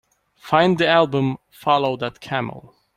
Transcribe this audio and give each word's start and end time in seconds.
Find 0.39 0.79
the 0.79 0.87
album 0.87 1.37
Follow 1.51 1.95
That 1.95 2.21
Camel 2.21 2.73